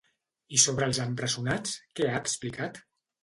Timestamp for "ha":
2.13-2.17